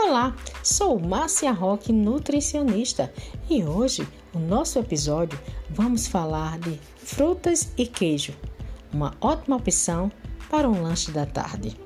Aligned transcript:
Olá, 0.00 0.34
sou 0.62 0.98
Márcia 0.98 1.50
Roque, 1.50 1.92
nutricionista, 1.92 3.12
e 3.50 3.64
hoje, 3.64 4.06
no 4.32 4.40
nosso 4.40 4.78
episódio, 4.78 5.38
vamos 5.68 6.06
falar 6.06 6.58
de 6.60 6.80
frutas 6.96 7.72
e 7.76 7.84
queijo, 7.84 8.32
uma 8.92 9.14
ótima 9.20 9.56
opção 9.56 10.10
para 10.48 10.70
um 10.70 10.82
lanche 10.82 11.10
da 11.10 11.26
tarde. 11.26 11.76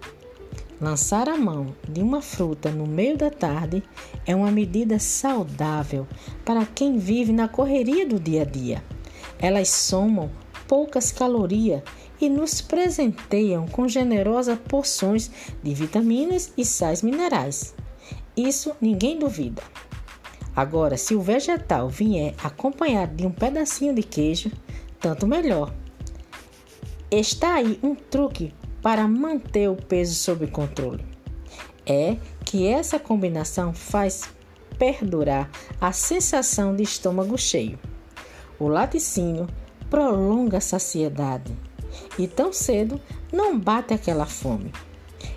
Lançar 0.80 1.28
a 1.28 1.36
mão 1.36 1.74
de 1.88 2.00
uma 2.00 2.20
fruta 2.20 2.70
no 2.70 2.86
meio 2.86 3.16
da 3.16 3.30
tarde 3.30 3.82
é 4.26 4.36
uma 4.36 4.52
medida 4.52 5.00
saudável 5.00 6.06
para 6.44 6.66
quem 6.66 6.98
vive 6.98 7.32
na 7.32 7.48
correria 7.48 8.06
do 8.06 8.20
dia 8.20 8.42
a 8.42 8.44
dia. 8.44 8.84
Elas 9.38 9.70
somam 9.70 10.30
poucas 10.68 11.10
calorias 11.10 11.82
e 12.20 12.28
nos 12.28 12.60
presenteiam 12.60 13.66
com 13.66 13.88
generosas 13.88 14.58
porções 14.68 15.30
de 15.60 15.74
vitaminas 15.74 16.52
e 16.56 16.64
sais 16.64 17.02
minerais. 17.02 17.74
Isso 18.36 18.74
ninguém 18.80 19.18
duvida. 19.18 19.62
Agora, 20.54 20.96
se 20.96 21.14
o 21.14 21.20
vegetal 21.20 21.88
vier 21.88 22.34
acompanhado 22.42 23.14
de 23.14 23.26
um 23.26 23.30
pedacinho 23.30 23.94
de 23.94 24.02
queijo, 24.02 24.50
tanto 25.00 25.26
melhor. 25.26 25.72
Está 27.10 27.54
aí 27.54 27.78
um 27.82 27.94
truque 27.94 28.54
para 28.80 29.06
manter 29.06 29.68
o 29.68 29.76
peso 29.76 30.14
sob 30.14 30.46
controle. 30.46 31.04
É 31.86 32.16
que 32.44 32.66
essa 32.66 32.98
combinação 32.98 33.74
faz 33.74 34.22
perdurar 34.78 35.50
a 35.80 35.92
sensação 35.92 36.74
de 36.74 36.82
estômago 36.82 37.36
cheio. 37.36 37.78
O 38.58 38.68
laticínio 38.68 39.46
prolonga 39.90 40.58
a 40.58 40.60
saciedade 40.60 41.52
e 42.18 42.26
tão 42.26 42.52
cedo 42.52 43.00
não 43.32 43.58
bate 43.58 43.92
aquela 43.92 44.26
fome. 44.26 44.72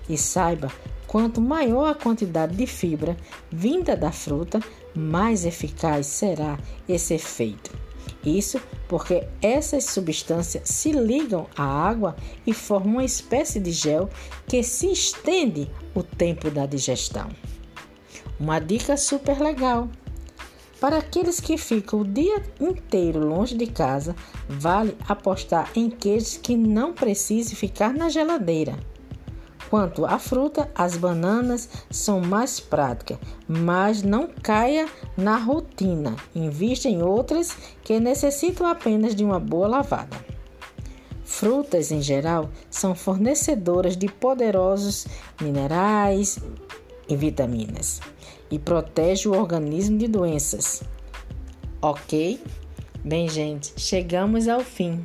E 0.08 0.18
saiba 0.18 0.72
Quanto 1.16 1.40
maior 1.40 1.88
a 1.88 1.96
quantidade 1.96 2.58
de 2.58 2.68
fibra 2.68 3.16
vinda 3.50 3.96
da 3.96 4.12
fruta, 4.12 4.60
mais 4.94 5.46
eficaz 5.46 6.08
será 6.08 6.60
esse 6.90 7.14
efeito. 7.14 7.72
Isso 8.22 8.60
porque 8.88 9.26
essas 9.42 9.86
substâncias 9.86 10.68
se 10.68 10.92
ligam 10.92 11.48
à 11.56 11.64
água 11.64 12.18
e 12.46 12.54
formam 12.54 12.96
uma 12.96 13.06
espécie 13.06 13.62
de 13.62 13.72
gel 13.72 14.10
que 14.46 14.62
se 14.62 14.92
estende 14.92 15.70
o 15.94 16.04
tempo 16.04 16.50
da 16.50 16.66
digestão. 16.66 17.30
Uma 18.38 18.60
dica 18.60 18.98
super 18.98 19.40
legal. 19.40 19.88
Para 20.82 20.98
aqueles 20.98 21.40
que 21.40 21.58
ficam 21.58 22.02
o 22.02 22.06
dia 22.06 22.44
inteiro 22.60 23.26
longe 23.26 23.56
de 23.56 23.68
casa, 23.68 24.14
vale 24.50 24.98
apostar 25.08 25.72
em 25.76 25.90
queijos 25.90 26.36
que 26.36 26.58
não 26.58 26.94
precise 26.94 27.56
ficar 27.56 27.94
na 27.94 28.10
geladeira. 28.10 28.78
Quanto 29.70 30.06
à 30.06 30.20
fruta, 30.20 30.70
as 30.76 30.96
bananas 30.96 31.68
são 31.90 32.22
mais 32.22 32.60
práticas, 32.60 33.18
mas 33.48 34.04
não 34.04 34.28
caia 34.28 34.88
na 35.18 35.38
rotina. 35.38 36.16
Invista 36.36 36.88
em 36.88 37.02
outras 37.02 37.56
que 37.84 38.00
necessitam 38.00 38.68
apenas 38.68 39.16
de 39.16 39.24
uma 39.24 39.40
boa 39.40 39.68
lavada. 39.68 40.18
Frutas, 41.24 41.92
em 41.92 42.02
geral, 42.02 42.50
são 42.70 42.94
fornecedoras 42.94 43.98
de 43.98 44.08
poderosos 44.08 45.08
minerais 45.42 46.40
e 47.10 47.16
vitaminas 47.16 48.00
e 48.50 48.60
protege 48.60 49.28
o 49.28 49.36
organismo 49.36 49.98
de 49.98 50.08
doenças. 50.08 50.84
Ok? 51.82 52.40
Bem, 53.04 53.28
gente, 53.28 53.74
chegamos 53.76 54.48
ao 54.48 54.62
fim. 54.62 55.04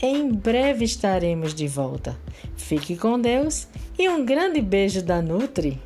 Em 0.00 0.30
breve 0.30 0.84
estaremos 0.84 1.52
de 1.52 1.66
volta. 1.66 2.16
Fique 2.56 2.96
com 2.96 3.20
Deus 3.20 3.66
e 3.98 4.08
um 4.08 4.24
grande 4.24 4.60
beijo 4.60 5.02
da 5.02 5.20
Nutri. 5.20 5.82